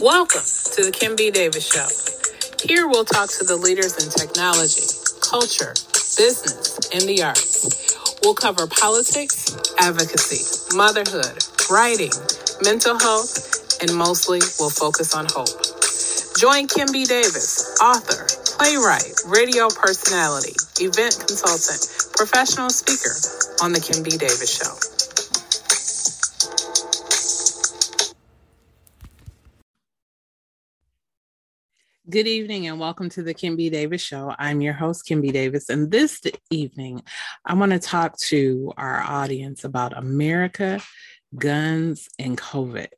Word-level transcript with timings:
Welcome 0.00 0.46
to 0.76 0.84
the 0.86 0.92
Kim 0.92 1.16
B. 1.16 1.30
Davis 1.30 1.66
Show. 1.66 1.88
Here 2.62 2.86
we'll 2.88 3.04
talk 3.04 3.30
to 3.40 3.44
the 3.44 3.56
leaders 3.56 3.98
in 3.98 4.10
technology, 4.14 4.86
culture, 5.26 5.74
business, 6.16 6.78
and 6.94 7.02
the 7.10 7.24
arts. 7.24 8.16
We'll 8.22 8.34
cover 8.34 8.66
politics, 8.68 9.50
advocacy, 9.80 10.76
motherhood, 10.76 11.42
writing, 11.70 12.14
mental 12.62 12.98
health, 12.98 13.82
and 13.82 13.96
mostly 13.96 14.40
we'll 14.60 14.70
focus 14.70 15.16
on 15.16 15.26
hope. 15.32 15.50
Join 16.38 16.68
Kim 16.68 16.92
B. 16.92 17.04
Davis, 17.04 17.74
author, 17.82 18.28
playwright, 18.60 19.18
radio 19.26 19.68
personality, 19.68 20.54
event 20.78 21.18
consultant, 21.18 21.82
professional 22.14 22.70
speaker 22.70 23.16
on 23.64 23.72
The 23.72 23.80
Kim 23.80 24.04
B. 24.04 24.10
Davis 24.14 24.52
Show. 24.52 24.91
Good 32.12 32.28
evening 32.28 32.66
and 32.66 32.78
welcome 32.78 33.08
to 33.08 33.22
the 33.22 33.32
Kim 33.32 33.56
B. 33.56 33.70
Davis 33.70 34.02
Show. 34.02 34.34
I'm 34.38 34.60
your 34.60 34.74
host, 34.74 35.06
Kim 35.06 35.22
B. 35.22 35.32
Davis, 35.32 35.70
and 35.70 35.90
this 35.90 36.20
evening 36.50 37.02
I 37.42 37.54
want 37.54 37.72
to 37.72 37.78
talk 37.78 38.18
to 38.28 38.70
our 38.76 39.00
audience 39.00 39.64
about 39.64 39.96
America, 39.96 40.78
guns, 41.34 42.10
and 42.18 42.36
COVID. 42.36 42.88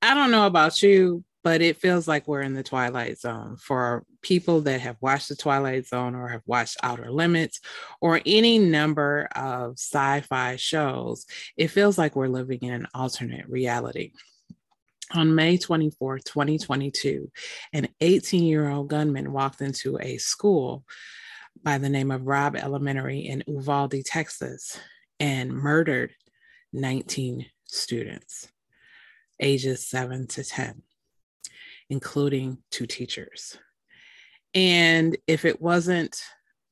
I 0.00 0.14
don't 0.14 0.30
know 0.30 0.46
about 0.46 0.80
you, 0.80 1.24
but 1.42 1.60
it 1.60 1.78
feels 1.78 2.06
like 2.06 2.28
we're 2.28 2.42
in 2.42 2.54
the 2.54 2.62
twilight 2.62 3.18
zone 3.18 3.56
for 3.56 4.04
people 4.22 4.60
that 4.60 4.80
have 4.80 4.98
watched 5.00 5.28
the 5.28 5.34
twilight 5.34 5.88
zone 5.88 6.14
or 6.14 6.28
have 6.28 6.42
watched 6.46 6.76
outer 6.84 7.10
limits 7.10 7.58
or 8.00 8.20
any 8.24 8.60
number 8.60 9.28
of 9.34 9.72
sci-fi 9.72 10.54
shows 10.54 11.26
it 11.56 11.66
feels 11.66 11.98
like 11.98 12.14
we're 12.14 12.28
living 12.28 12.60
in 12.62 12.72
an 12.72 12.86
alternate 12.94 13.48
reality 13.48 14.12
on 15.14 15.34
May 15.34 15.56
24, 15.56 16.18
2022, 16.18 17.30
an 17.72 17.88
18 18.00 18.44
year 18.44 18.68
old 18.68 18.88
gunman 18.88 19.32
walked 19.32 19.60
into 19.60 19.98
a 20.00 20.18
school 20.18 20.84
by 21.62 21.78
the 21.78 21.88
name 21.88 22.10
of 22.10 22.26
Robb 22.26 22.56
Elementary 22.56 23.20
in 23.20 23.44
Uvalde, 23.46 24.04
Texas, 24.04 24.78
and 25.20 25.52
murdered 25.52 26.12
19 26.72 27.46
students, 27.64 28.48
ages 29.40 29.86
7 29.88 30.26
to 30.28 30.44
10, 30.44 30.82
including 31.88 32.58
two 32.70 32.86
teachers. 32.86 33.58
And 34.54 35.16
if 35.26 35.44
it 35.44 35.60
wasn't 35.60 36.20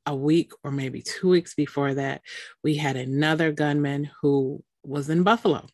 a 0.07 0.15
week 0.15 0.53
or 0.63 0.71
maybe 0.71 1.03
two 1.03 1.29
weeks 1.29 1.55
before 1.55 1.95
that, 1.95 2.23
we 2.63 2.77
had 2.77 2.97
another 2.97 3.53
gunman 3.53 4.11
who 4.21 4.63
was 4.83 5.09
in 5.09 5.23
Buffalo 5.23 5.67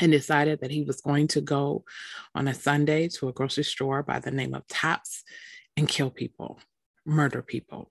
and 0.00 0.12
decided 0.12 0.60
that 0.60 0.70
he 0.70 0.82
was 0.82 1.00
going 1.00 1.28
to 1.28 1.40
go 1.40 1.84
on 2.34 2.48
a 2.48 2.54
Sunday 2.54 3.08
to 3.08 3.28
a 3.28 3.32
grocery 3.32 3.64
store 3.64 4.02
by 4.02 4.18
the 4.18 4.30
name 4.30 4.54
of 4.54 4.66
Tops 4.68 5.22
and 5.76 5.88
kill 5.88 6.10
people, 6.10 6.58
murder 7.04 7.42
people. 7.42 7.90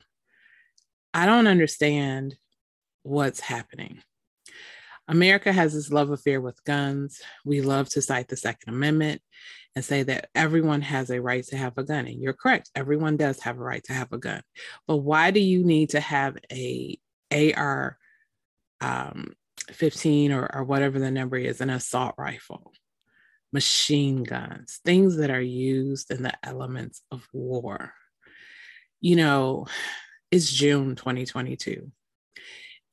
I 1.14 1.26
don't 1.26 1.48
understand 1.48 2.36
what's 3.04 3.40
happening. 3.40 4.02
America 5.08 5.54
has 5.54 5.74
this 5.74 5.92
love 5.92 6.10
affair 6.10 6.42
with 6.42 6.64
guns. 6.64 7.22
We 7.44 7.62
love 7.62 7.90
to 7.90 8.02
cite 8.02 8.28
the 8.28 8.38
Second 8.38 8.74
Amendment 8.74 9.22
and 9.76 9.86
say 9.86 10.04
that 10.04 10.30
everyone 10.34 10.82
has 10.82 11.10
a 11.10 11.22
right 11.22 11.46
to 11.48 11.58
have 11.58 11.78
a 11.78 11.84
gun. 11.84 12.08
And 12.08 12.22
you're 12.22 12.34
correct, 12.34 12.72
everyone 12.76 13.18
does 13.18 13.40
have 13.42 13.58
a 13.58 13.64
right 13.64 13.84
to 13.86 13.94
have 13.94 14.12
a 14.14 14.18
gun. 14.18 14.42
But 14.88 14.98
why 14.98 15.32
do 15.32 15.40
you 15.40 15.64
need 15.64 15.92
to 15.92 16.00
have 16.00 16.38
a 16.52 16.98
AR 17.32 17.98
um, 18.82 19.34
15 19.72 20.32
or, 20.32 20.50
or 20.54 20.64
whatever 20.64 21.00
the 21.00 21.12
number 21.12 21.38
is, 21.38 21.62
an 21.62 21.70
assault 21.70 22.16
rifle, 22.18 22.74
machine 23.52 24.24
guns, 24.24 24.80
things 24.86 25.18
that 25.18 25.30
are 25.30 25.42
used 25.42 26.12
in 26.12 26.24
the 26.24 26.34
elements 26.44 27.02
of 27.12 27.28
war. 27.34 27.94
You 29.02 29.16
know, 29.16 29.68
it's 30.32 30.52
June 30.52 30.96
2022. 30.96 31.92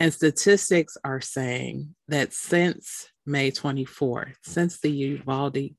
And 0.00 0.12
statistics 0.12 0.96
are 1.04 1.20
saying 1.20 1.94
that 2.08 2.32
since 2.32 3.06
May 3.25 3.50
24th, 3.50 4.34
since 4.42 4.80
the 4.80 4.91
Uvalde 4.91 5.76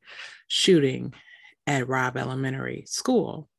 shooting 0.47 1.13
at 1.67 1.87
Robb 1.87 2.17
Elementary 2.17 2.83
School, 2.87 3.49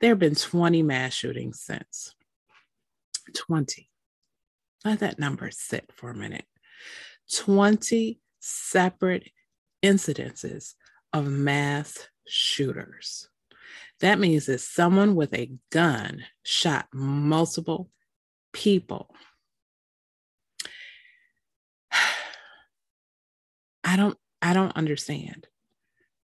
there 0.00 0.10
have 0.10 0.18
been 0.18 0.34
20 0.34 0.82
mass 0.82 1.12
shootings 1.12 1.60
since. 1.60 2.14
20. 3.34 3.88
Let 4.84 5.00
that 5.00 5.18
number 5.18 5.50
sit 5.50 5.90
for 5.94 6.10
a 6.10 6.14
minute. 6.14 6.44
20 7.36 8.20
separate 8.40 9.30
incidences 9.82 10.74
of 11.12 11.26
mass 11.26 12.08
shooters. 12.26 13.28
That 14.00 14.18
means 14.18 14.46
that 14.46 14.60
someone 14.60 15.14
with 15.14 15.32
a 15.34 15.52
gun 15.70 16.24
shot 16.42 16.88
multiple 16.92 17.90
people. 18.52 19.14
I 23.84 23.96
don't 23.96 24.18
I 24.42 24.52
don't 24.52 24.76
understand. 24.76 25.46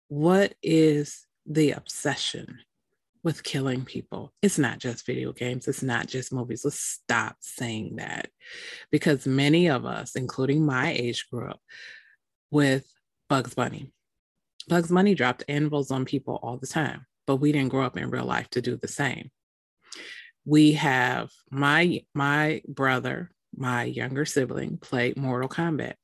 What 0.10 0.54
is 0.62 1.26
the 1.46 1.72
obsession 1.72 2.60
with 3.26 3.44
killing 3.44 3.84
people. 3.84 4.32
It's 4.44 4.60
not 4.60 4.78
just 4.78 5.06
video 5.06 5.34
games, 5.34 5.68
it's 5.68 5.82
not 5.82 6.06
just 6.06 6.32
movies. 6.32 6.64
Let's 6.64 6.80
stop 6.80 7.38
saying 7.40 7.96
that 7.96 8.30
because 8.92 9.26
many 9.26 9.68
of 9.68 9.84
us, 9.84 10.16
including 10.16 10.64
my 10.64 10.92
age, 10.92 11.28
grew 11.32 11.50
up 11.50 11.60
with 12.52 12.88
Bugs 13.28 13.56
Bunny. 13.56 13.92
Bugs 14.70 14.92
Bunny 14.92 15.16
dropped 15.16 15.44
anvils 15.50 15.90
on 15.90 16.06
people 16.06 16.40
all 16.44 16.58
the 16.58 16.68
time, 16.68 17.08
but 17.26 17.38
we 17.38 17.52
didn't 17.52 17.72
grow 17.72 17.84
up 17.84 17.98
in 17.98 18.12
real 18.12 18.26
life 18.26 18.48
to 18.52 18.62
do 18.62 18.78
the 18.78 18.88
same. 18.88 19.32
We 20.46 20.74
have 20.74 21.32
my 21.50 22.04
my 22.14 22.62
brother, 22.68 23.32
my 23.56 23.86
younger 23.86 24.26
sibling, 24.26 24.78
played 24.78 25.18
Mortal 25.18 25.50
Kombat. 25.50 25.96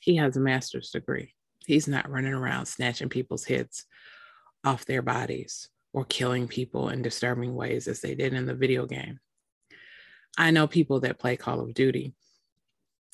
He 0.00 0.16
has 0.16 0.36
a 0.36 0.40
master's 0.40 0.90
degree. 0.90 1.34
He's 1.66 1.88
not 1.88 2.08
running 2.08 2.32
around 2.32 2.66
snatching 2.66 3.08
people's 3.08 3.44
heads 3.44 3.86
off 4.64 4.84
their 4.84 5.02
bodies 5.02 5.68
or 5.92 6.04
killing 6.04 6.48
people 6.48 6.88
in 6.88 7.02
disturbing 7.02 7.54
ways 7.54 7.88
as 7.88 8.00
they 8.00 8.14
did 8.14 8.32
in 8.32 8.46
the 8.46 8.54
video 8.54 8.86
game. 8.86 9.18
I 10.38 10.50
know 10.50 10.66
people 10.66 11.00
that 11.00 11.18
play 11.18 11.36
Call 11.36 11.60
of 11.60 11.74
Duty 11.74 12.14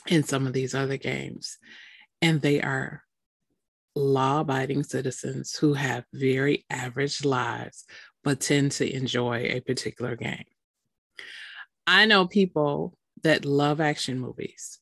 in 0.07 0.23
some 0.23 0.47
of 0.47 0.53
these 0.53 0.75
other 0.75 0.97
games, 0.97 1.59
and 2.21 2.41
they 2.41 2.61
are 2.61 3.03
law 3.95 4.41
abiding 4.41 4.85
citizens 4.85 5.57
who 5.57 5.73
have 5.75 6.05
very 6.13 6.65
average 6.71 7.25
lives, 7.25 7.85
but 8.23 8.41
tend 8.41 8.73
to 8.73 8.95
enjoy 8.95 9.47
a 9.49 9.61
particular 9.61 10.17
game. 10.17 10.45
I 11.87 12.05
know 12.05 12.27
people 12.27 12.97
that 13.23 13.45
love 13.45 13.81
action 13.81 14.21
movies. 14.21 14.81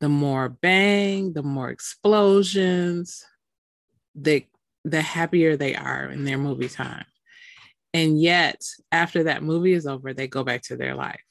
The 0.00 0.08
more 0.08 0.48
bang, 0.48 1.32
the 1.32 1.42
more 1.42 1.70
explosions, 1.70 3.24
the, 4.14 4.46
the 4.84 5.00
happier 5.00 5.56
they 5.56 5.74
are 5.74 6.10
in 6.10 6.24
their 6.24 6.38
movie 6.38 6.68
time. 6.68 7.04
And 7.96 8.20
yet, 8.20 8.62
after 8.92 9.22
that 9.22 9.42
movie 9.42 9.72
is 9.72 9.86
over, 9.86 10.12
they 10.12 10.28
go 10.28 10.44
back 10.44 10.60
to 10.64 10.76
their 10.76 10.94
life. 10.94 11.22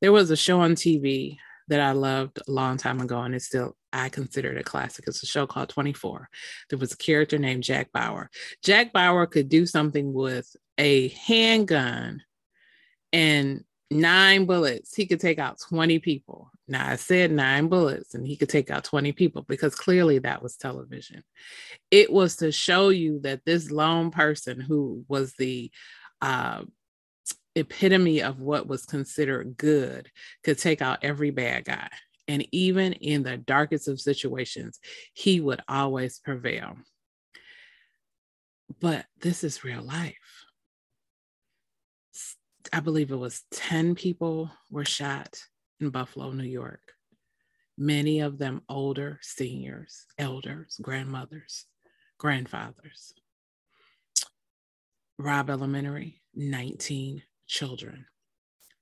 There 0.00 0.12
was 0.12 0.30
a 0.30 0.36
show 0.36 0.60
on 0.60 0.76
TV 0.76 1.38
that 1.66 1.80
I 1.80 1.90
loved 1.90 2.38
a 2.38 2.52
long 2.52 2.76
time 2.76 3.00
ago, 3.00 3.20
and 3.20 3.34
it's 3.34 3.46
still, 3.46 3.76
I 3.92 4.08
consider 4.08 4.52
it 4.52 4.60
a 4.60 4.62
classic. 4.62 5.06
It's 5.08 5.24
a 5.24 5.26
show 5.26 5.44
called 5.44 5.70
24. 5.70 6.28
There 6.70 6.78
was 6.78 6.92
a 6.92 6.96
character 6.96 7.36
named 7.36 7.64
Jack 7.64 7.90
Bauer. 7.90 8.30
Jack 8.62 8.92
Bauer 8.92 9.26
could 9.26 9.48
do 9.48 9.66
something 9.66 10.12
with 10.12 10.54
a 10.78 11.08
handgun 11.08 12.22
and 13.12 13.64
nine 13.90 14.44
bullets. 14.44 14.94
He 14.94 15.06
could 15.06 15.18
take 15.18 15.40
out 15.40 15.58
20 15.68 15.98
people. 15.98 16.52
Now, 16.68 16.88
I 16.88 16.96
said 16.96 17.30
nine 17.30 17.68
bullets 17.68 18.14
and 18.14 18.26
he 18.26 18.36
could 18.36 18.48
take 18.48 18.70
out 18.70 18.84
20 18.84 19.12
people 19.12 19.42
because 19.42 19.74
clearly 19.74 20.18
that 20.20 20.42
was 20.42 20.56
television. 20.56 21.22
It 21.90 22.12
was 22.12 22.36
to 22.36 22.50
show 22.50 22.88
you 22.88 23.20
that 23.20 23.44
this 23.44 23.70
lone 23.70 24.10
person 24.10 24.60
who 24.60 25.04
was 25.08 25.34
the 25.38 25.70
uh, 26.20 26.62
epitome 27.54 28.20
of 28.20 28.40
what 28.40 28.66
was 28.66 28.84
considered 28.84 29.56
good 29.56 30.10
could 30.42 30.58
take 30.58 30.82
out 30.82 30.98
every 31.02 31.30
bad 31.30 31.64
guy. 31.64 31.88
And 32.26 32.46
even 32.50 32.94
in 32.94 33.22
the 33.22 33.36
darkest 33.36 33.86
of 33.86 34.00
situations, 34.00 34.80
he 35.14 35.40
would 35.40 35.60
always 35.68 36.18
prevail. 36.18 36.76
But 38.80 39.06
this 39.20 39.44
is 39.44 39.62
real 39.62 39.82
life. 39.82 40.16
I 42.72 42.80
believe 42.80 43.12
it 43.12 43.16
was 43.16 43.44
10 43.52 43.94
people 43.94 44.50
were 44.70 44.84
shot 44.84 45.38
in 45.80 45.90
Buffalo, 45.90 46.32
New 46.32 46.44
York. 46.44 46.92
Many 47.78 48.20
of 48.20 48.38
them 48.38 48.62
older 48.68 49.18
seniors, 49.22 50.06
elders, 50.18 50.78
grandmothers, 50.80 51.66
grandfathers. 52.18 53.12
Robb 55.18 55.50
Elementary, 55.50 56.22
19 56.34 57.22
children, 57.46 58.06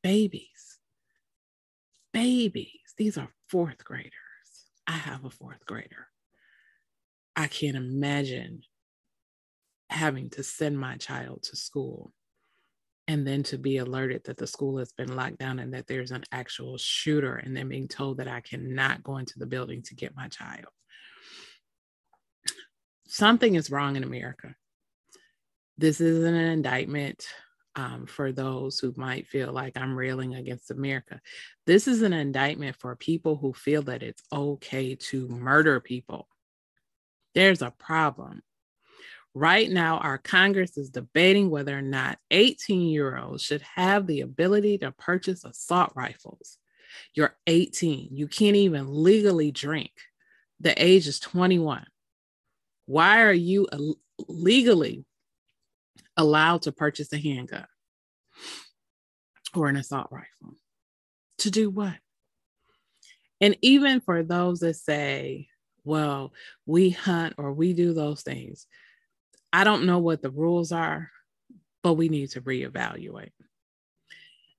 babies, 0.03 0.79
babies. 2.13 2.95
These 2.97 3.19
are 3.19 3.29
fourth 3.49 3.85
graders. 3.85 4.13
I 4.87 4.93
have 4.93 5.25
a 5.25 5.31
fourth 5.31 5.65
grader. 5.67 6.09
I 7.37 7.47
can't 7.49 7.77
imagine 7.77 8.63
having 9.91 10.31
to 10.31 10.43
send 10.43 10.79
my 10.79 10.97
child 10.97 11.45
to 11.45 11.57
school 11.57 12.13
and 13.07 13.27
then 13.27 13.43
to 13.45 13.59
be 13.59 13.77
alerted 13.77 14.25
that 14.25 14.39
the 14.39 14.47
school 14.47 14.79
has 14.79 14.93
been 14.93 15.15
locked 15.15 15.39
down 15.39 15.59
and 15.59 15.75
that 15.75 15.87
there's 15.87 16.11
an 16.11 16.25
actual 16.33 16.79
shooter 16.79 17.37
and 17.37 17.57
then 17.57 17.69
being 17.69 17.89
told 17.89 18.19
that 18.19 18.29
I 18.29 18.41
cannot 18.41 19.03
go 19.03 19.19
into 19.19 19.39
the 19.39 19.47
building 19.47 19.83
to 19.83 19.95
get 19.95 20.17
my 20.17 20.29
child. 20.29 20.67
Something 23.07 23.55
is 23.55 23.71
wrong 23.71 23.97
in 23.97 24.05
America. 24.05 24.55
This 25.77 26.01
isn't 26.01 26.35
an 26.35 26.51
indictment 26.51 27.27
um, 27.77 28.07
for 28.07 28.33
those 28.33 28.79
who 28.79 28.95
might 28.97 29.27
feel 29.27 29.53
like 29.53 29.77
I'm 29.77 29.97
railing 29.97 30.35
against 30.35 30.71
America. 30.71 31.21
This 31.67 31.89
is 31.89 32.03
an 32.03 32.13
indictment 32.13 32.77
for 32.77 32.97
people 32.97 33.37
who 33.37 33.53
feel 33.53 33.83
that 33.83 34.03
it's 34.03 34.23
okay 34.33 34.95
to 34.95 35.29
murder 35.29 35.81
people. 35.81 36.29
There's 37.35 37.63
a 37.63 37.73
problem. 37.73 38.43
Right 39.37 39.69
now, 39.69 39.99
our 39.99 40.17
Congress 40.17 40.79
is 40.79 40.91
debating 40.91 41.51
whether 41.51 41.77
or 41.77 41.83
not 41.83 42.19
18 42.31 42.83
year 42.83 43.19
olds 43.19 43.43
should 43.43 43.63
have 43.63 44.07
the 44.07 44.21
ability 44.21 44.79
to 44.79 44.93
purchase 44.93 45.45
assault 45.45 45.93
rifles. 45.97 46.59
You're 47.15 47.37
18, 47.49 48.11
you 48.13 48.29
can't 48.29 48.55
even 48.55 48.87
legally 49.03 49.51
drink. 49.51 49.91
The 50.61 50.81
age 50.83 51.09
is 51.09 51.19
21. 51.19 51.85
Why 52.87 53.23
are 53.23 53.33
you 53.33 53.67
legally 54.29 55.05
allowed 56.17 56.63
to 56.63 56.73
purchase 56.73 57.13
a 57.13 57.19
handgun 57.19 57.67
or 59.53 59.69
an 59.69 59.77
assault 59.77 60.09
rifle? 60.13 60.57
To 61.39 61.51
do 61.51 61.71
what? 61.71 61.97
And 63.41 63.57
even 63.63 64.01
for 64.01 64.23
those 64.23 64.61
that 64.61 64.77
say, 64.77 65.49
well, 65.83 66.33
we 66.67 66.91
hunt 66.91 67.35
or 67.37 67.53
we 67.53 67.73
do 67.73 67.93
those 67.93 68.23
things, 68.23 68.69
I 69.55 69.63
don't 69.63 69.87
know 69.87 70.01
what 70.01 70.21
the 70.21 70.33
rules 70.33 70.73
are, 70.73 71.13
but 71.85 71.95
we 71.95 72.09
need 72.09 72.31
to 72.31 72.41
reevaluate. 72.41 73.31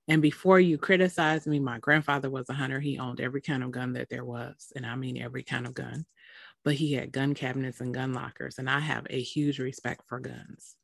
And 0.08 0.22
before 0.22 0.58
you 0.58 0.78
criticize 0.78 1.46
me, 1.46 1.60
my 1.60 1.80
grandfather 1.80 2.30
was 2.30 2.50
a 2.50 2.54
hunter. 2.54 2.80
He 2.80 2.98
owned 2.98 3.20
every 3.20 3.42
kind 3.42 3.62
of 3.62 3.72
gun 3.72 3.92
that 3.94 4.08
there 4.10 4.24
was, 4.24 4.72
and 4.74 4.86
I 4.86 4.96
mean 4.96 5.22
every 5.22 5.44
kind 5.44 5.68
of 5.68 5.74
gun. 5.74 6.06
But 6.64 6.76
he 6.76 6.94
had 6.94 7.12
gun 7.12 7.34
cabinets 7.34 7.82
and 7.82 7.94
gun 7.94 8.14
lockers, 8.14 8.58
and 8.58 8.70
I 8.70 8.80
have 8.80 9.06
a 9.10 9.22
huge 9.22 9.60
respect 9.60 10.04
for 10.08 10.22
guns. 10.22 10.78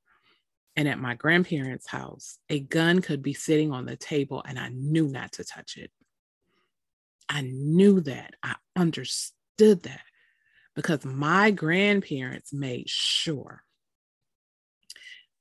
And 0.76 0.90
at 0.90 1.00
my 1.00 1.16
grandparents' 1.16 1.88
house, 1.88 2.38
a 2.50 2.60
gun 2.60 3.02
could 3.02 3.22
be 3.22 3.34
sitting 3.34 3.72
on 3.72 3.86
the 3.86 3.96
table, 3.96 4.44
and 4.46 4.60
I 4.60 4.68
knew 4.74 5.08
not 5.08 5.32
to 5.34 5.46
touch 5.46 5.78
it. 5.78 5.90
I 7.30 7.44
knew 7.44 8.02
that. 8.02 8.34
I 8.44 8.56
understood 8.76 9.84
that 9.84 10.04
because 10.76 11.06
my 11.06 11.52
grandparents 11.52 12.52
made 12.52 12.90
sure 12.90 13.64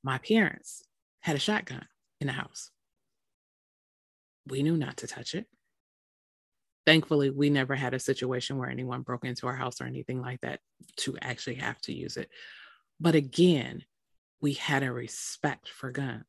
my 0.03 0.19
parents 0.19 0.83
had 1.21 1.37
a 1.37 1.41
shotgun 1.41 1.87
in 2.21 2.27
the 2.27 2.33
house. 2.33 2.71
We 4.47 4.63
knew 4.63 4.77
not 4.77 4.99
to 4.99 5.07
touch 5.07 5.35
it. 5.35 5.47
Thankfully, 6.87 7.31
we 7.31 7.51
never 7.51 7.75
had 7.75 7.95
a 7.95 7.99
situation 7.99 8.57
where 8.57 8.71
anyone 8.71 9.03
broke 9.03 9.25
into 9.25 9.47
our 9.47 9.55
house 9.55 9.81
or 9.81 9.85
anything 9.85 10.21
like 10.21 10.41
that 10.41 10.61
to 10.99 11.17
actually 11.21 11.57
have 11.57 11.81
to 11.83 11.93
use 11.93 12.17
it. 12.17 12.31
But 12.99 13.15
again, 13.15 13.85
we 14.41 14.55
had 14.55 14.83
a 14.83 14.93
respect 14.93 15.69
for 15.69 15.91
guns. 15.91 16.25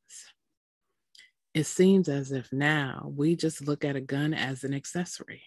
It 1.54 1.66
seems 1.66 2.10
as 2.10 2.32
if 2.32 2.52
now 2.52 3.12
we 3.16 3.36
just 3.36 3.66
look 3.66 3.84
at 3.86 3.96
a 3.96 4.02
gun 4.02 4.34
as 4.34 4.64
an 4.64 4.74
accessory. 4.74 5.44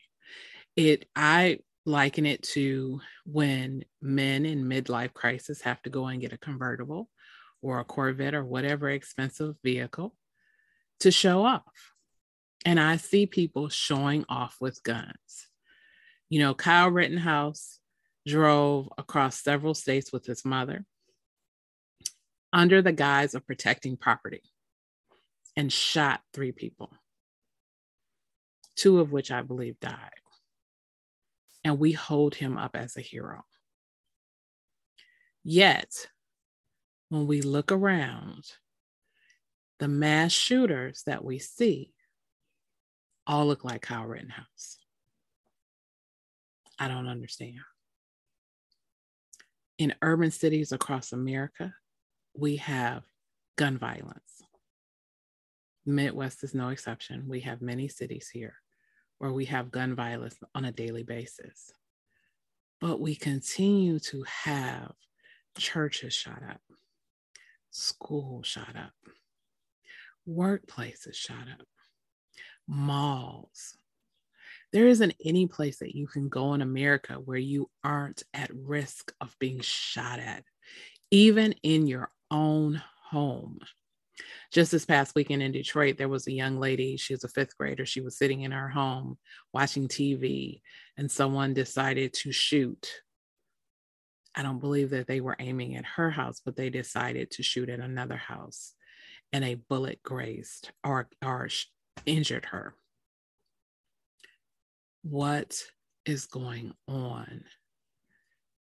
It 0.76 1.06
I 1.14 1.58
liken 1.86 2.24
it 2.26 2.42
to 2.42 3.00
when 3.26 3.84
men 4.00 4.46
in 4.46 4.64
midlife 4.64 5.12
crisis 5.12 5.60
have 5.62 5.82
to 5.82 5.90
go 5.90 6.06
and 6.06 6.20
get 6.20 6.32
a 6.32 6.38
convertible 6.38 7.08
or 7.64 7.80
a 7.80 7.84
Corvette 7.84 8.34
or 8.34 8.44
whatever 8.44 8.90
expensive 8.90 9.56
vehicle 9.64 10.14
to 11.00 11.10
show 11.10 11.44
off. 11.44 11.94
And 12.66 12.78
I 12.78 12.98
see 12.98 13.26
people 13.26 13.70
showing 13.70 14.26
off 14.28 14.56
with 14.60 14.82
guns. 14.82 15.48
You 16.28 16.40
know, 16.40 16.54
Kyle 16.54 16.90
Rittenhouse 16.90 17.78
drove 18.26 18.90
across 18.98 19.42
several 19.42 19.72
states 19.72 20.12
with 20.12 20.26
his 20.26 20.44
mother 20.44 20.84
under 22.52 22.82
the 22.82 22.92
guise 22.92 23.34
of 23.34 23.46
protecting 23.46 23.96
property 23.96 24.42
and 25.56 25.72
shot 25.72 26.20
three 26.34 26.52
people, 26.52 26.92
two 28.76 29.00
of 29.00 29.10
which 29.10 29.30
I 29.30 29.40
believe 29.40 29.80
died. 29.80 30.10
And 31.64 31.78
we 31.78 31.92
hold 31.92 32.34
him 32.34 32.58
up 32.58 32.76
as 32.76 32.98
a 32.98 33.00
hero. 33.00 33.44
Yet, 35.42 36.08
when 37.14 37.28
we 37.28 37.42
look 37.42 37.70
around, 37.70 38.44
the 39.78 39.86
mass 39.86 40.32
shooters 40.32 41.04
that 41.06 41.24
we 41.24 41.38
see 41.38 41.94
all 43.24 43.46
look 43.46 43.64
like 43.64 43.82
Kyle 43.82 44.04
Rittenhouse. 44.04 44.78
I 46.76 46.88
don't 46.88 47.06
understand. 47.06 47.60
In 49.78 49.94
urban 50.02 50.32
cities 50.32 50.72
across 50.72 51.12
America, 51.12 51.72
we 52.36 52.56
have 52.56 53.04
gun 53.56 53.78
violence. 53.78 54.42
Midwest 55.86 56.42
is 56.42 56.52
no 56.52 56.70
exception. 56.70 57.28
We 57.28 57.40
have 57.40 57.62
many 57.62 57.86
cities 57.86 58.28
here 58.28 58.56
where 59.18 59.32
we 59.32 59.44
have 59.44 59.70
gun 59.70 59.94
violence 59.94 60.34
on 60.52 60.64
a 60.64 60.72
daily 60.72 61.04
basis. 61.04 61.70
But 62.80 63.00
we 63.00 63.14
continue 63.14 64.00
to 64.00 64.24
have 64.24 64.92
churches 65.56 66.12
shot 66.12 66.42
up, 66.50 66.60
school 67.74 68.42
shot 68.42 68.76
up, 68.76 68.92
workplaces 70.28 71.14
shot 71.14 71.48
up, 71.52 71.66
malls. 72.68 73.76
There 74.72 74.86
isn't 74.86 75.14
any 75.24 75.46
place 75.46 75.78
that 75.78 75.94
you 75.94 76.06
can 76.06 76.28
go 76.28 76.54
in 76.54 76.62
America 76.62 77.14
where 77.14 77.38
you 77.38 77.70
aren't 77.82 78.22
at 78.32 78.50
risk 78.54 79.12
of 79.20 79.36
being 79.38 79.60
shot 79.60 80.18
at, 80.18 80.44
even 81.10 81.54
in 81.62 81.86
your 81.86 82.10
own 82.30 82.82
home. 83.02 83.58
Just 84.52 84.70
this 84.70 84.84
past 84.84 85.14
weekend 85.16 85.42
in 85.42 85.52
Detroit, 85.52 85.98
there 85.98 86.08
was 86.08 86.26
a 86.26 86.32
young 86.32 86.58
lady, 86.58 86.96
she 86.96 87.12
was 87.12 87.24
a 87.24 87.28
fifth 87.28 87.56
grader. 87.58 87.84
She 87.84 88.00
was 88.00 88.16
sitting 88.16 88.42
in 88.42 88.52
her 88.52 88.68
home 88.68 89.18
watching 89.52 89.88
TV, 89.88 90.60
and 90.96 91.10
someone 91.10 91.54
decided 91.54 92.12
to 92.14 92.30
shoot. 92.30 92.88
I 94.34 94.42
don't 94.42 94.58
believe 94.58 94.90
that 94.90 95.06
they 95.06 95.20
were 95.20 95.36
aiming 95.38 95.76
at 95.76 95.84
her 95.84 96.10
house, 96.10 96.40
but 96.44 96.56
they 96.56 96.70
decided 96.70 97.30
to 97.32 97.42
shoot 97.42 97.68
at 97.68 97.80
another 97.80 98.16
house, 98.16 98.74
and 99.32 99.44
a 99.44 99.54
bullet 99.54 100.02
grazed 100.02 100.72
or, 100.82 101.08
or 101.24 101.48
injured 102.04 102.46
her. 102.46 102.74
What 105.02 105.62
is 106.04 106.26
going 106.26 106.72
on? 106.88 107.44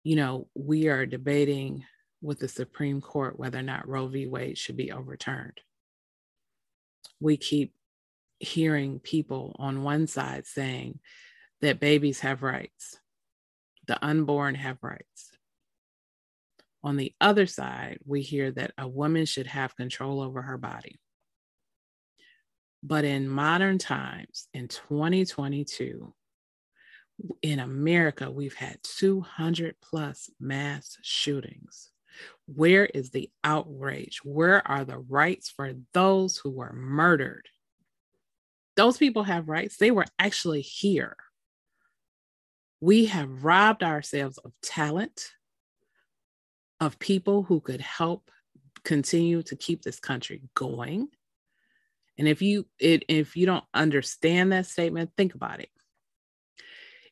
You 0.05 0.17
know, 0.17 0.49
we 0.55 0.89
are 0.89 1.05
debating 1.05 1.85
with 2.23 2.39
the 2.39 2.49
Supreme 2.49 3.01
Court 3.01 3.39
whether 3.39 3.59
or 3.59 3.63
not 3.63 3.89
Roe 3.89 4.09
v. 4.09 4.27
Wade 4.27 4.59
should 4.59 4.77
be 4.77 4.91
overturned. 4.91 5.61
We 7.21 7.37
keep 7.37 7.75
hearing 8.39 9.01
people 9.01 9.55
on 9.59 9.83
one 9.83 10.07
side 10.07 10.47
saying 10.47 11.01
that 11.61 11.81
babies 11.81 12.21
have 12.21 12.43
rights, 12.43 12.99
the 13.87 14.03
unborn 14.05 14.55
have 14.55 14.79
rights. 14.83 15.28
On 16.83 16.97
the 16.97 17.13
other 17.21 17.47
side, 17.47 17.99
we 18.05 18.23
hear 18.23 18.51
that 18.53 18.73
a 18.79 18.87
woman 18.87 19.27
should 19.27 19.49
have 19.49 19.77
control 19.77 20.21
over 20.21 20.43
her 20.43 20.59
body. 20.59 20.99
But 22.83 23.05
in 23.05 23.29
modern 23.29 23.79
times, 23.79 24.49
in 24.55 24.69
2022, 24.69 26.15
in 27.43 27.59
America, 27.59 28.31
we've 28.31 28.55
had 28.55 28.79
200 28.85 29.75
plus 29.83 30.31
mass 30.39 30.97
shootings. 31.03 31.91
Where 32.47 32.87
is 32.87 33.11
the 33.11 33.31
outrage? 33.43 34.21
Where 34.25 34.67
are 34.67 34.85
the 34.85 34.99
rights 34.99 35.51
for 35.51 35.75
those 35.93 36.37
who 36.37 36.51
were 36.51 36.73
murdered? 36.73 37.49
Those 38.77 38.97
people 38.97 39.25
have 39.25 39.49
rights. 39.49 39.77
They 39.77 39.91
were 39.91 40.07
actually 40.19 40.61
here. 40.61 41.17
We 42.81 43.07
have 43.07 43.45
robbed 43.45 43.83
ourselves 43.83 44.39
of 44.39 44.53
talent, 44.63 45.33
of 46.81 46.99
people 46.99 47.43
who 47.43 47.61
could 47.61 47.81
help 47.81 48.31
continue 48.85 49.43
to 49.43 49.57
keep 49.57 49.83
this 49.83 50.01
country 50.01 50.43
going. 50.55 51.09
And 52.17 52.29
if 52.29 52.43
you 52.43 52.67
it, 52.79 53.05
if 53.09 53.37
you 53.37 53.47
don't 53.47 53.65
understand 53.75 54.53
that 54.53 54.67
statement, 54.67 55.11
think 55.17 55.35
about 55.35 55.61
it. 55.61 55.71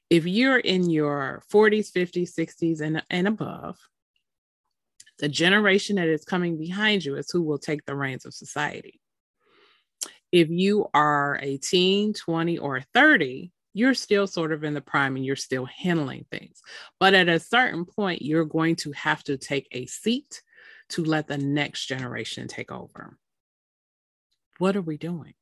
If 0.08 0.26
you're 0.26 0.58
in 0.58 0.88
your 0.88 1.42
40s, 1.52 1.90
50s, 1.92 2.32
60s, 2.35 2.80
and, 2.80 3.02
and 3.11 3.26
above, 3.26 3.76
the 5.18 5.28
generation 5.28 5.96
that 5.96 6.08
is 6.08 6.25
coming 6.25 6.58
behind 6.58 7.04
you 7.04 7.16
is 7.16 7.30
who 7.30 7.42
will 7.42 7.58
take 7.58 7.85
the 7.85 7.96
reins 7.96 8.25
of 8.25 8.35
society. 8.35 9.00
If 10.30 10.49
you 10.50 10.87
are 10.92 11.38
18, 11.40 12.14
20, 12.14 12.58
or 12.58 12.82
30, 12.94 13.50
you're 13.76 13.92
still 13.92 14.26
sort 14.26 14.52
of 14.52 14.64
in 14.64 14.73
the 14.73 14.80
prime 14.80 15.16
and 15.16 15.25
you're 15.26 15.37
still 15.37 15.66
handling 15.66 16.25
things. 16.30 16.62
But 16.99 17.12
at 17.12 17.28
a 17.28 17.38
certain 17.38 17.85
point, 17.85 18.23
you're 18.23 18.47
going 18.47 18.76
to 18.76 18.92
have 18.92 19.23
to 19.25 19.37
take 19.37 19.68
a 19.71 19.85
seat 19.85 20.40
to 20.90 21.04
let 21.04 21.28
the 21.28 21.37
next 21.37 21.85
generation 21.85 22.49
take 22.49 22.73
over. 22.73 23.18
What 24.56 24.76
are 24.76 24.83
we 24.83 24.97
doing? 24.97 25.35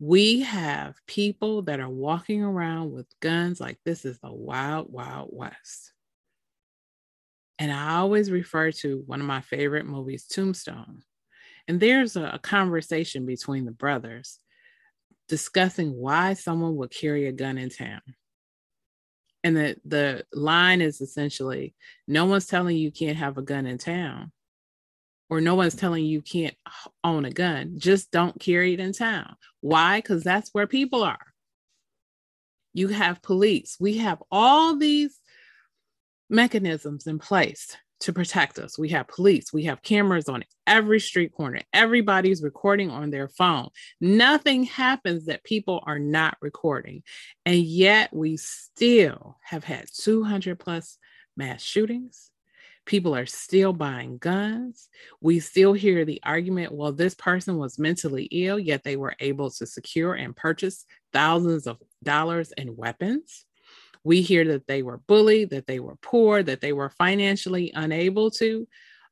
We 0.00 0.40
have 0.40 0.96
people 1.06 1.62
that 1.62 1.78
are 1.78 1.88
walking 1.88 2.42
around 2.42 2.90
with 2.90 3.06
guns 3.20 3.60
like 3.60 3.78
this 3.84 4.04
is 4.04 4.18
the 4.18 4.32
wild, 4.32 4.92
wild 4.92 5.28
west. 5.30 5.92
And 7.60 7.70
I 7.70 7.98
always 7.98 8.28
refer 8.28 8.72
to 8.72 9.04
one 9.06 9.20
of 9.20 9.26
my 9.28 9.40
favorite 9.40 9.86
movies, 9.86 10.26
Tombstone. 10.26 11.04
And 11.68 11.78
there's 11.78 12.16
a, 12.16 12.32
a 12.34 12.38
conversation 12.40 13.24
between 13.24 13.66
the 13.66 13.70
brothers 13.70 14.40
discussing 15.28 15.94
why 15.94 16.34
someone 16.34 16.76
would 16.76 16.90
carry 16.90 17.26
a 17.26 17.32
gun 17.32 17.58
in 17.58 17.70
town. 17.70 18.00
And 19.42 19.56
the, 19.56 19.76
the 19.84 20.24
line 20.32 20.80
is 20.80 21.00
essentially 21.00 21.74
no 22.08 22.24
one's 22.24 22.46
telling 22.46 22.76
you 22.76 22.90
can't 22.90 23.18
have 23.18 23.36
a 23.36 23.42
gun 23.42 23.66
in 23.66 23.78
town, 23.78 24.32
or 25.28 25.40
no 25.40 25.54
one's 25.54 25.74
telling 25.74 26.04
you 26.04 26.22
can't 26.22 26.56
own 27.02 27.24
a 27.24 27.30
gun. 27.30 27.74
Just 27.76 28.10
don't 28.10 28.40
carry 28.40 28.72
it 28.74 28.80
in 28.80 28.92
town. 28.92 29.36
Why? 29.60 29.98
Because 29.98 30.24
that's 30.24 30.50
where 30.52 30.66
people 30.66 31.02
are. 31.02 31.18
You 32.72 32.88
have 32.88 33.22
police. 33.22 33.76
We 33.78 33.98
have 33.98 34.22
all 34.30 34.76
these 34.76 35.18
mechanisms 36.30 37.06
in 37.06 37.18
place 37.18 37.76
to 38.00 38.12
protect 38.12 38.58
us. 38.58 38.78
We 38.78 38.90
have 38.90 39.08
police, 39.08 39.52
we 39.52 39.64
have 39.64 39.82
cameras 39.82 40.28
on 40.28 40.44
every 40.66 41.00
street 41.00 41.32
corner. 41.32 41.60
Everybody's 41.72 42.42
recording 42.42 42.90
on 42.90 43.10
their 43.10 43.28
phone. 43.28 43.68
Nothing 44.00 44.64
happens 44.64 45.26
that 45.26 45.44
people 45.44 45.82
are 45.86 45.98
not 45.98 46.36
recording. 46.40 47.02
And 47.46 47.58
yet 47.58 48.12
we 48.12 48.36
still 48.36 49.38
have 49.42 49.64
had 49.64 49.86
200 49.92 50.58
plus 50.58 50.98
mass 51.36 51.62
shootings. 51.62 52.30
People 52.86 53.16
are 53.16 53.26
still 53.26 53.72
buying 53.72 54.18
guns. 54.18 54.88
We 55.20 55.40
still 55.40 55.72
hear 55.72 56.04
the 56.04 56.20
argument 56.22 56.72
well, 56.72 56.92
this 56.92 57.14
person 57.14 57.56
was 57.56 57.78
mentally 57.78 58.24
ill, 58.24 58.58
yet 58.58 58.84
they 58.84 58.96
were 58.96 59.14
able 59.20 59.50
to 59.52 59.66
secure 59.66 60.14
and 60.14 60.36
purchase 60.36 60.84
thousands 61.12 61.66
of 61.66 61.78
dollars 62.02 62.52
in 62.58 62.76
weapons. 62.76 63.46
We 64.04 64.20
hear 64.20 64.44
that 64.48 64.66
they 64.66 64.82
were 64.82 64.98
bullied, 64.98 65.50
that 65.50 65.66
they 65.66 65.80
were 65.80 65.96
poor, 65.96 66.42
that 66.42 66.60
they 66.60 66.72
were 66.72 66.90
financially 66.90 67.72
unable 67.74 68.30
to 68.32 68.68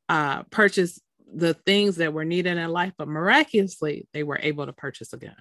uh, 0.09 0.43
purchase 0.45 1.01
the 1.35 1.55
things 1.55 1.97
that 1.97 2.13
were 2.13 2.25
needed 2.25 2.59
in 2.59 2.71
life, 2.71 2.93
but 2.99 3.09
miraculously, 3.09 4.07
they 4.13 4.23
were 4.23 4.39
able 4.43 4.67
to 4.67 4.73
purchase 4.73 5.13
a 5.13 5.17
gun. 5.17 5.35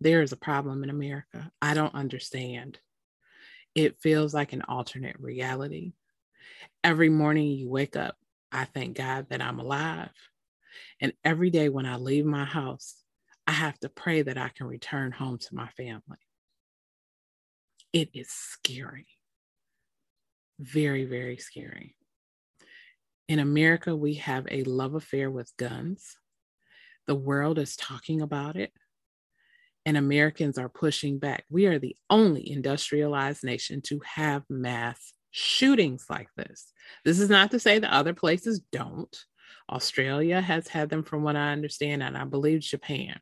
There 0.00 0.22
is 0.22 0.32
a 0.32 0.36
problem 0.36 0.84
in 0.84 0.90
America. 0.90 1.50
I 1.60 1.74
don't 1.74 1.94
understand. 1.94 2.78
It 3.74 4.00
feels 4.00 4.32
like 4.32 4.52
an 4.52 4.62
alternate 4.62 5.18
reality. 5.18 5.92
Every 6.82 7.08
morning 7.08 7.48
you 7.48 7.68
wake 7.68 7.96
up, 7.96 8.16
I 8.52 8.64
thank 8.64 8.96
God 8.96 9.26
that 9.30 9.42
I'm 9.42 9.58
alive. 9.58 10.10
And 11.00 11.12
every 11.24 11.50
day 11.50 11.68
when 11.68 11.86
I 11.86 11.96
leave 11.96 12.24
my 12.24 12.44
house, 12.44 12.96
I 13.46 13.52
have 13.52 13.78
to 13.80 13.88
pray 13.88 14.22
that 14.22 14.38
I 14.38 14.48
can 14.48 14.66
return 14.66 15.12
home 15.12 15.38
to 15.38 15.54
my 15.54 15.68
family 15.70 16.18
it 17.92 18.10
is 18.14 18.30
scary. 18.30 19.06
Very, 20.58 21.04
very 21.04 21.38
scary. 21.38 21.96
In 23.28 23.38
America, 23.38 23.94
we 23.94 24.14
have 24.14 24.46
a 24.50 24.64
love 24.64 24.94
affair 24.94 25.30
with 25.30 25.56
guns. 25.56 26.16
The 27.06 27.14
world 27.14 27.58
is 27.58 27.76
talking 27.76 28.20
about 28.20 28.56
it, 28.56 28.72
and 29.86 29.96
Americans 29.96 30.58
are 30.58 30.68
pushing 30.68 31.18
back. 31.18 31.44
We 31.48 31.66
are 31.66 31.78
the 31.78 31.96
only 32.08 32.50
industrialized 32.50 33.42
nation 33.42 33.80
to 33.82 34.00
have 34.04 34.44
mass 34.48 35.12
shootings 35.30 36.06
like 36.10 36.28
this. 36.36 36.72
This 37.04 37.20
is 37.20 37.30
not 37.30 37.50
to 37.52 37.60
say 37.60 37.78
that 37.78 37.92
other 37.92 38.14
places 38.14 38.60
don't. 38.72 39.16
Australia 39.70 40.40
has 40.40 40.68
had 40.68 40.90
them, 40.90 41.02
from 41.02 41.22
what 41.22 41.36
I 41.36 41.52
understand, 41.52 42.02
and 42.02 42.16
I 42.16 42.24
believe 42.24 42.60
Japan 42.60 43.18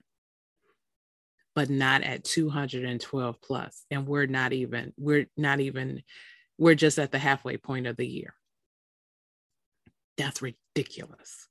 but 1.59 1.71
not 1.71 2.05
at 2.05 2.23
212. 2.23 3.37
And 3.91 4.07
we're 4.07 4.27
not 4.27 4.53
even, 4.53 4.93
we're 4.97 5.27
not 5.37 5.59
even, 5.59 6.05
we're 6.57 6.77
just 6.77 7.01
at 7.01 7.11
the 7.11 7.19
halfway 7.19 7.57
point 7.57 7.89
of 7.89 7.97
the 7.97 8.07
year. 8.07 8.33
That's 10.17 10.41
ridiculous. 10.41 11.49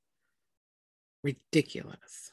Ridiculous. 1.25 2.31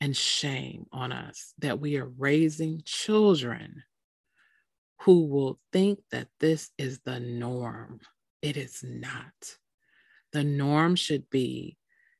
And 0.00 0.16
shame 0.16 0.86
on 0.92 1.10
us 1.10 1.52
that 1.58 1.80
we 1.80 1.96
are 1.96 2.06
raising 2.16 2.82
children 2.84 3.82
who 5.00 5.26
will 5.26 5.58
think 5.72 5.98
that 6.12 6.28
this 6.38 6.70
is 6.78 7.00
the 7.00 7.18
norm. 7.18 7.98
It 8.40 8.56
is 8.56 8.84
not. 8.84 9.56
The 10.32 10.44
norm 10.44 10.94
should 10.94 11.28
be 11.28 11.76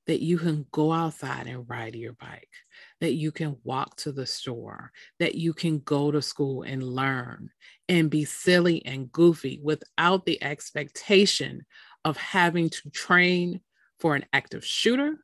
that 0.09 0.21
you 0.21 0.37
can 0.37 0.67
go 0.73 0.91
outside 0.91 1.47
and 1.47 1.71
ride 1.71 1.95
your 1.95 2.15
bike, 2.15 2.51
that 3.01 3.15
you 3.15 3.31
can 3.31 3.57
walk 3.65 3.97
to 3.97 4.13
the 4.13 4.27
store, 4.27 4.91
that 5.19 5.35
you 5.35 5.53
can 5.53 5.79
go 5.81 6.11
to 6.11 6.23
school 6.23 6.63
and 6.63 6.83
learn 6.83 7.51
and 7.89 8.11
be 8.11 8.25
silly 8.25 8.85
and 8.87 9.13
goofy 9.13 9.61
without 9.63 10.25
the 10.25 10.43
expectation 10.43 11.65
of 12.05 12.17
having 12.17 12.71
to 12.71 12.91
train 12.91 13.61
for 13.99 14.15
an 14.15 14.25
active 14.33 14.65
shooter 14.65 15.19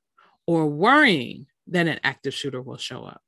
or 0.47 0.67
worrying 0.67 1.47
that 1.69 1.87
an 1.87 2.00
active 2.05 2.35
shooter 2.35 2.61
will 2.61 2.76
show 2.76 3.05
up. 3.05 3.23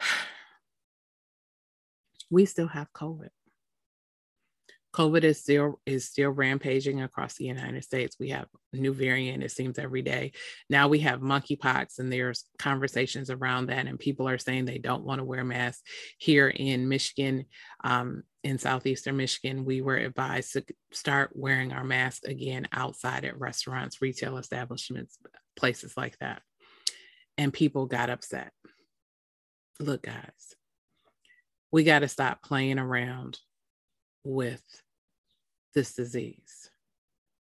We 2.30 2.44
still 2.44 2.68
have 2.68 2.92
COVID. 2.92 3.30
COVID 4.98 5.22
is 5.22 5.40
still 5.40 5.80
is 5.86 6.06
still 6.06 6.30
rampaging 6.30 7.02
across 7.02 7.34
the 7.34 7.44
United 7.44 7.84
States. 7.84 8.16
We 8.18 8.30
have 8.30 8.48
new 8.72 8.92
variant, 8.92 9.44
it 9.44 9.52
seems 9.52 9.78
every 9.78 10.02
day. 10.02 10.32
Now 10.68 10.88
we 10.88 10.98
have 11.00 11.20
monkeypox, 11.20 12.00
and 12.00 12.12
there's 12.12 12.46
conversations 12.58 13.30
around 13.30 13.66
that, 13.66 13.86
and 13.86 13.96
people 13.96 14.28
are 14.28 14.38
saying 14.38 14.64
they 14.64 14.78
don't 14.78 15.04
want 15.04 15.20
to 15.20 15.24
wear 15.24 15.44
masks. 15.44 15.84
Here 16.18 16.48
in 16.48 16.88
Michigan, 16.88 17.44
um, 17.84 18.24
in 18.42 18.58
southeastern 18.58 19.16
Michigan, 19.16 19.64
we 19.64 19.82
were 19.82 19.96
advised 19.96 20.54
to 20.54 20.64
start 20.90 21.30
wearing 21.32 21.72
our 21.72 21.84
masks 21.84 22.24
again 22.24 22.66
outside 22.72 23.24
at 23.24 23.38
restaurants, 23.38 24.02
retail 24.02 24.36
establishments, 24.36 25.16
places 25.56 25.96
like 25.96 26.18
that. 26.18 26.42
And 27.36 27.52
people 27.52 27.86
got 27.86 28.10
upset. 28.10 28.50
Look, 29.78 30.02
guys, 30.02 30.56
we 31.70 31.84
got 31.84 32.00
to 32.00 32.08
stop 32.08 32.42
playing 32.42 32.80
around 32.80 33.38
with 34.24 34.62
this 35.74 35.94
disease. 35.94 36.70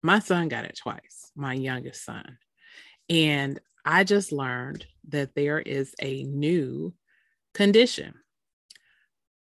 My 0.03 0.19
son 0.19 0.47
got 0.47 0.65
it 0.65 0.79
twice, 0.81 1.31
my 1.35 1.53
youngest 1.53 2.03
son. 2.03 2.37
And 3.09 3.59
I 3.85 4.03
just 4.03 4.31
learned 4.31 4.85
that 5.09 5.35
there 5.35 5.59
is 5.59 5.93
a 6.01 6.23
new 6.23 6.93
condition 7.53 8.13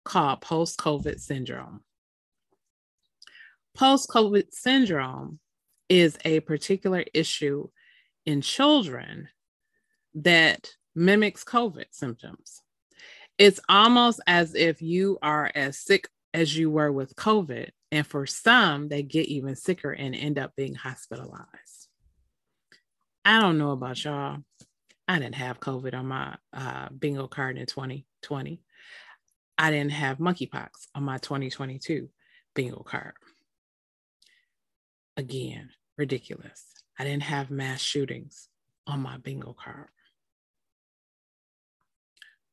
called 0.04 0.40
post 0.40 0.78
COVID 0.78 1.20
syndrome. 1.20 1.80
Post 3.74 4.08
COVID 4.08 4.52
syndrome 4.52 5.38
is 5.88 6.18
a 6.24 6.40
particular 6.40 7.04
issue 7.14 7.68
in 8.26 8.40
children 8.40 9.28
that 10.14 10.70
mimics 10.94 11.44
COVID 11.44 11.86
symptoms. 11.90 12.62
It's 13.38 13.60
almost 13.68 14.20
as 14.26 14.54
if 14.54 14.82
you 14.82 15.18
are 15.22 15.50
as 15.54 15.78
sick 15.78 16.08
as 16.34 16.56
you 16.56 16.70
were 16.70 16.90
with 16.90 17.14
COVID. 17.14 17.70
And 17.90 18.06
for 18.06 18.26
some, 18.26 18.88
they 18.88 19.02
get 19.02 19.26
even 19.26 19.56
sicker 19.56 19.90
and 19.92 20.14
end 20.14 20.38
up 20.38 20.54
being 20.56 20.74
hospitalized. 20.74 21.88
I 23.24 23.40
don't 23.40 23.58
know 23.58 23.70
about 23.70 24.04
y'all. 24.04 24.38
I 25.06 25.18
didn't 25.18 25.36
have 25.36 25.60
COVID 25.60 25.94
on 25.94 26.06
my 26.06 26.36
uh, 26.52 26.88
bingo 26.90 27.26
card 27.28 27.56
in 27.56 27.66
2020. 27.66 28.60
I 29.56 29.70
didn't 29.70 29.92
have 29.92 30.18
monkeypox 30.18 30.68
on 30.94 31.02
my 31.02 31.18
2022 31.18 32.08
bingo 32.54 32.82
card. 32.82 33.14
Again, 35.16 35.70
ridiculous. 35.96 36.64
I 36.98 37.04
didn't 37.04 37.24
have 37.24 37.50
mass 37.50 37.80
shootings 37.80 38.48
on 38.86 39.00
my 39.00 39.16
bingo 39.16 39.54
card 39.54 39.88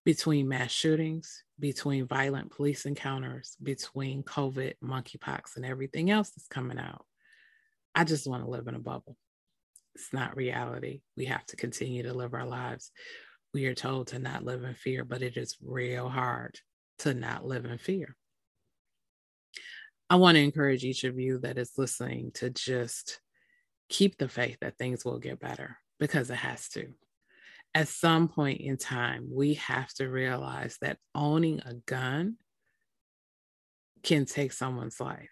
between 0.06 0.48
mass 0.48 0.72
shootings, 0.72 1.44
between 1.60 2.08
violent 2.08 2.52
police 2.52 2.86
encounters, 2.86 3.56
between 3.62 4.24
COVID, 4.24 4.74
monkeypox, 4.84 5.56
and 5.56 5.66
everything 5.66 6.12
else 6.12 6.32
that's 6.32 6.48
coming 6.48 6.80
out. 6.80 7.06
I 7.94 8.04
just 8.04 8.28
want 8.28 8.44
to 8.44 8.50
live 8.50 8.68
in 8.68 8.76
a 8.76 8.80
bubble. 8.80 9.16
It's 9.96 10.12
not 10.12 10.36
reality. 10.36 11.02
We 11.16 11.26
have 11.26 11.46
to 11.48 11.56
continue 11.56 12.04
to 12.04 12.14
live 12.14 12.34
our 12.34 12.46
lives. 12.46 12.92
We 13.54 13.68
are 13.68 13.76
told 13.76 14.08
to 14.08 14.20
not 14.20 14.44
live 14.44 14.64
in 14.64 14.76
fear, 14.76 15.06
but 15.06 15.22
it 15.22 15.38
is 15.38 15.56
real 15.64 16.10
hard 16.10 16.60
to 17.00 17.14
not 17.14 17.46
live 17.46 17.66
in 17.66 17.78
fear. 17.78 18.16
I 20.10 20.18
want 20.18 20.36
to 20.36 20.44
encourage 20.44 20.84
each 20.84 21.06
of 21.06 21.18
you 21.18 21.40
that 21.40 21.58
is 21.58 21.72
listening 21.78 22.32
to 22.36 22.50
just 22.50 23.20
keep 23.90 24.18
the 24.18 24.28
faith 24.28 24.58
that 24.62 24.78
things 24.78 25.06
will 25.06 25.20
get 25.20 25.40
better 25.40 25.78
because 26.00 26.30
it 26.30 26.36
has 26.36 26.68
to 26.70 26.94
at 27.75 27.89
some 27.89 28.29
point 28.29 28.62
in 28.62 28.77
time, 28.77 29.27
we 29.29 29.55
have 29.55 29.94
to 29.96 30.08
realize 30.08 30.77
that 30.79 30.98
owning 31.13 31.62
a 31.65 31.74
gun 31.74 32.38
can 34.01 34.25
take 34.25 34.53
someone's 34.53 35.01
life. 35.01 35.29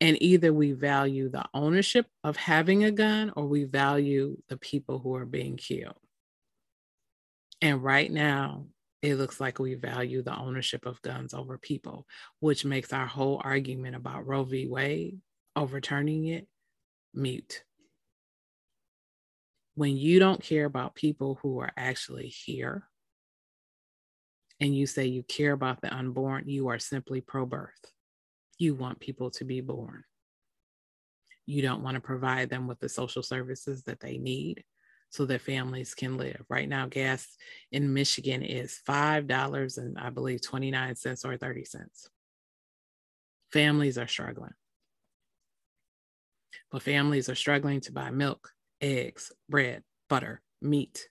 And 0.00 0.20
either 0.22 0.54
we 0.54 0.72
value 0.72 1.28
the 1.28 1.44
ownership 1.52 2.06
of 2.24 2.36
having 2.36 2.84
a 2.84 2.90
gun 2.90 3.30
or 3.36 3.46
we 3.46 3.64
value 3.64 4.38
the 4.48 4.56
people 4.56 4.98
who 4.98 5.14
are 5.16 5.26
being 5.26 5.58
killed. 5.58 5.96
And 7.60 7.82
right 7.82 8.10
now, 8.10 8.66
it 9.02 9.16
looks 9.16 9.38
like 9.38 9.58
we 9.58 9.74
value 9.74 10.22
the 10.22 10.36
ownership 10.36 10.86
of 10.86 11.02
guns 11.02 11.34
over 11.34 11.58
people, 11.58 12.06
which 12.40 12.64
makes 12.64 12.92
our 12.92 13.06
whole 13.06 13.40
argument 13.44 13.96
about 13.96 14.26
Roe 14.26 14.44
v. 14.44 14.66
Wade 14.66 15.20
overturning 15.54 16.26
it 16.26 16.46
mute. 17.12 17.64
When 19.76 19.96
you 19.96 20.18
don't 20.18 20.42
care 20.42 20.64
about 20.64 20.94
people 20.94 21.38
who 21.42 21.60
are 21.60 21.70
actually 21.76 22.28
here 22.28 22.88
and 24.58 24.74
you 24.74 24.86
say 24.86 25.04
you 25.04 25.22
care 25.22 25.52
about 25.52 25.82
the 25.82 25.94
unborn, 25.94 26.48
you 26.48 26.68
are 26.68 26.78
simply 26.78 27.20
pro 27.20 27.44
birth. 27.44 27.92
You 28.58 28.74
want 28.74 29.00
people 29.00 29.30
to 29.32 29.44
be 29.44 29.60
born. 29.60 30.02
You 31.44 31.60
don't 31.60 31.82
want 31.82 31.96
to 31.96 32.00
provide 32.00 32.48
them 32.48 32.66
with 32.66 32.80
the 32.80 32.88
social 32.88 33.22
services 33.22 33.82
that 33.82 34.00
they 34.00 34.16
need 34.16 34.64
so 35.10 35.26
that 35.26 35.42
families 35.42 35.94
can 35.94 36.16
live. 36.16 36.42
Right 36.48 36.68
now, 36.68 36.86
gas 36.86 37.26
in 37.70 37.92
Michigan 37.92 38.42
is 38.42 38.80
$5 38.88 39.78
and 39.78 39.98
I 39.98 40.08
believe 40.08 40.40
29 40.40 40.96
cents 40.96 41.24
or 41.24 41.36
30 41.36 41.64
cents. 41.66 42.08
Families 43.52 43.98
are 43.98 44.08
struggling. 44.08 44.54
But 46.70 46.82
families 46.82 47.28
are 47.28 47.34
struggling 47.34 47.80
to 47.82 47.92
buy 47.92 48.10
milk, 48.10 48.52
eggs, 48.80 49.32
bread, 49.48 49.82
butter, 50.08 50.40
meat. 50.60 51.08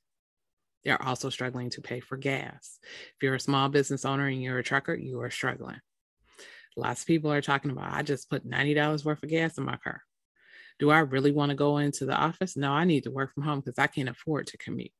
They're 0.84 1.01
also 1.01 1.29
struggling 1.29 1.72
to 1.72 1.81
pay 1.81 2.00
for 2.00 2.15
gas. 2.15 2.79
If 2.84 3.24
you're 3.24 3.36
a 3.36 3.39
small 3.39 3.69
business 3.69 4.05
owner 4.05 4.27
and 4.27 4.41
you're 4.41 4.60
a 4.60 4.63
trucker, 4.63 4.93
you 4.93 5.22
are 5.22 5.31
struggling. 5.31 5.79
Lots 6.77 7.01
of 7.01 7.07
people 7.07 7.31
are 7.31 7.41
talking 7.41 7.72
about, 7.72 7.93
I 7.93 8.03
just 8.03 8.29
put 8.29 8.48
$90 8.48 9.05
worth 9.05 9.24
of 9.24 9.29
gas 9.29 9.57
in 9.57 9.63
my 9.63 9.77
car. 9.77 10.01
Do 10.77 10.91
I 10.91 11.00
really 11.00 11.31
want 11.31 11.51
to 11.51 11.55
go 11.55 11.77
into 11.77 12.05
the 12.05 12.15
office? 12.15 12.57
No, 12.57 12.72
I 12.72 12.84
need 12.84 13.05
to 13.05 13.12
work 13.12 13.34
from 13.34 13.43
home 13.43 13.62
because 13.62 13.79
I 13.79 13.88
can't 13.88 14.10
afford 14.10 14.48
to 14.48 14.57
commute. 14.57 14.91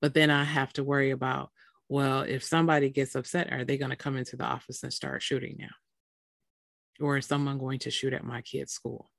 But 0.00 0.14
then 0.14 0.30
I 0.30 0.44
have 0.44 0.72
to 0.74 0.84
worry 0.84 1.10
about, 1.10 1.50
well, 1.88 2.22
if 2.22 2.44
somebody 2.44 2.90
gets 2.90 3.14
upset, 3.14 3.52
are 3.52 3.64
they 3.64 3.76
going 3.76 3.90
to 3.90 3.96
come 3.96 4.16
into 4.16 4.36
the 4.36 4.44
office 4.44 4.82
and 4.82 4.92
start 4.92 5.22
shooting 5.22 5.56
now? 5.58 7.04
Or 7.04 7.16
is 7.16 7.26
someone 7.26 7.58
going 7.58 7.80
to 7.80 7.90
shoot 7.90 8.12
at 8.12 8.24
my 8.24 8.42
kid's 8.42 8.72
school? 8.72 9.10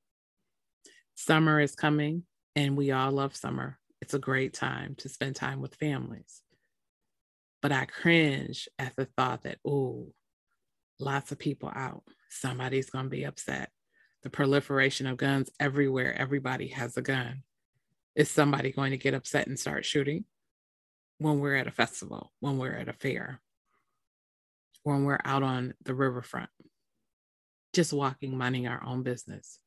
Summer 1.19 1.59
is 1.59 1.73
coming, 1.73 2.23
and 2.55 2.77
we 2.77 2.91
all 2.91 3.11
love 3.11 3.35
summer. 3.35 3.79
It's 4.03 4.13
a 4.13 4.19
great 4.19 4.53
time 4.53 4.93
to 4.99 5.09
spend 5.09 5.35
time 5.35 5.61
with 5.61 5.73
families. 5.73 6.43
But 7.59 7.71
I 7.71 7.85
cringe 7.85 8.69
at 8.77 8.95
the 8.95 9.05
thought 9.17 9.41
that, 9.41 9.57
oh, 9.65 10.13
lots 10.99 11.31
of 11.31 11.39
people 11.39 11.71
out. 11.73 12.03
Somebody's 12.29 12.91
going 12.91 13.05
to 13.05 13.09
be 13.09 13.23
upset 13.23 13.71
the 14.21 14.29
proliferation 14.29 15.07
of 15.07 15.17
guns 15.17 15.49
everywhere. 15.59 16.13
Everybody 16.15 16.67
has 16.67 16.95
a 16.97 17.01
gun. 17.01 17.41
Is 18.15 18.29
somebody 18.29 18.71
going 18.71 18.91
to 18.91 18.97
get 18.97 19.15
upset 19.15 19.47
and 19.47 19.59
start 19.59 19.85
shooting 19.85 20.25
when 21.17 21.39
we're 21.39 21.55
at 21.55 21.67
a 21.67 21.71
festival, 21.71 22.31
when 22.41 22.59
we're 22.59 22.75
at 22.75 22.89
a 22.89 22.93
fair, 22.93 23.41
when 24.83 25.03
we're 25.03 25.19
out 25.25 25.41
on 25.41 25.73
the 25.83 25.95
riverfront, 25.95 26.51
just 27.73 27.91
walking, 27.91 28.37
minding 28.37 28.67
our 28.67 28.83
own 28.85 29.01
business? 29.01 29.59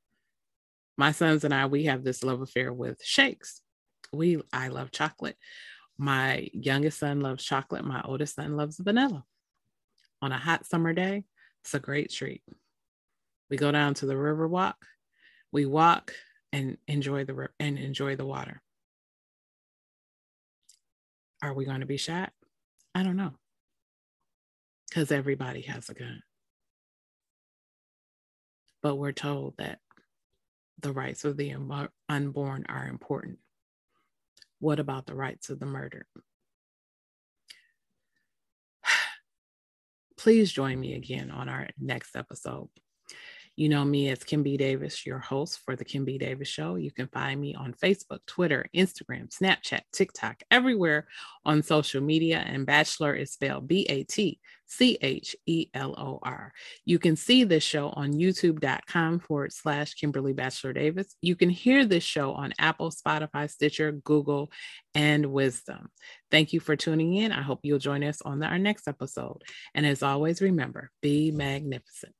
My 1.01 1.13
sons 1.13 1.45
and 1.45 1.55
I, 1.55 1.65
we 1.65 1.85
have 1.85 2.05
this 2.05 2.23
love 2.23 2.43
affair 2.43 2.75
with 2.75 3.03
shakes. 3.03 3.63
We, 4.13 4.43
I 4.53 4.69
love 4.69 4.91
chocolate. 4.91 5.39
My 5.97 6.51
youngest 6.53 6.99
son 6.99 7.23
loves 7.23 7.43
chocolate. 7.43 7.87
My 7.87 8.03
oldest 8.05 8.35
son 8.35 8.55
loves 8.55 8.77
vanilla. 8.77 9.25
On 10.21 10.31
a 10.31 10.37
hot 10.37 10.67
summer 10.67 10.93
day, 10.93 11.25
it's 11.65 11.73
a 11.73 11.79
great 11.79 12.11
treat. 12.11 12.43
We 13.49 13.57
go 13.57 13.73
down 13.73 13.95
to 13.95 14.05
the 14.05 14.15
river 14.15 14.47
walk. 14.47 14.77
We 15.51 15.65
walk 15.65 16.13
and 16.53 16.77
enjoy 16.87 17.25
the 17.25 17.49
and 17.59 17.79
enjoy 17.79 18.17
the 18.17 18.27
water. 18.27 18.61
Are 21.43 21.55
we 21.55 21.65
going 21.65 21.81
to 21.81 21.87
be 21.87 21.97
shot? 21.97 22.31
I 22.95 23.05
don't 23.05 23.17
know. 23.17 23.33
Because 24.91 25.11
everybody 25.11 25.63
has 25.63 25.89
a 25.89 25.95
gun. 25.95 26.21
But 28.83 28.97
we're 28.97 29.13
told 29.13 29.55
that 29.57 29.79
the 30.83 30.93
rights 30.93 31.25
of 31.25 31.37
the 31.37 31.55
unborn 32.09 32.67
are 32.69 32.87
important. 32.87 33.39
What 34.59 34.79
about 34.79 35.07
the 35.07 35.15
rights 35.15 35.51
of 35.51 35.59
the 35.59 35.67
murdered? 35.67 36.07
Please 40.17 40.53
join 40.53 40.79
me 40.79 40.95
again 40.95 41.31
on 41.31 41.49
our 41.49 41.69
next 41.79 42.17
episode. 42.17 42.69
You 43.61 43.69
know 43.69 43.85
me 43.85 44.09
as 44.09 44.25
Kim 44.25 44.43
B. 44.43 44.57
Davis, 44.57 45.05
your 45.05 45.19
host 45.19 45.61
for 45.67 45.77
The 45.77 45.85
Kim 45.85 46.07
B. 46.07 46.17
Davis 46.17 46.49
Show. 46.49 46.77
You 46.77 46.91
can 46.91 47.09
find 47.09 47.39
me 47.39 47.55
on 47.55 47.75
Facebook, 47.75 48.21
Twitter, 48.27 48.65
Instagram, 48.75 49.29
Snapchat, 49.29 49.83
TikTok, 49.93 50.43
everywhere 50.51 51.07
on 51.45 51.63
social 51.63 52.01
media. 52.01 52.39
And 52.39 52.65
Batchelor 52.65 53.15
is 53.15 53.33
spelled 53.33 53.69
B 53.69 53.85
A 53.91 54.05
T 54.05 54.41
C 54.65 54.97
H 55.03 55.37
E 55.45 55.67
L 55.75 55.95
O 55.99 56.21
R. 56.23 56.55
You 56.87 56.99
can 56.99 57.17
see 57.17 57.45
this 57.45 57.63
show 57.63 57.91
on 57.91 58.15
youtube.com 58.15 59.19
forward 59.19 59.53
slash 59.53 59.93
Kimberly 59.93 60.33
Batchelor 60.33 60.73
Davis. 60.73 61.15
You 61.21 61.37
can 61.37 61.51
hear 61.51 61.85
this 61.85 62.03
show 62.03 62.33
on 62.33 62.55
Apple, 62.59 62.91
Spotify, 62.91 63.51
Stitcher, 63.51 63.93
Google, 63.93 64.51
and 64.95 65.27
Wisdom. 65.27 65.91
Thank 66.31 66.55
you 66.55 66.61
for 66.61 66.77
tuning 66.77 67.15
in. 67.17 67.31
I 67.31 67.43
hope 67.43 67.61
you'll 67.65 67.79
join 67.79 68.05
us 68.05 68.23
on 68.23 68.39
the, 68.39 68.47
our 68.47 68.59
next 68.59 68.89
episode. 68.89 69.43
And 69.75 69.85
as 69.85 70.03
always, 70.03 70.41
remember 70.41 70.91
be 71.03 71.31
magnificent. 71.31 72.15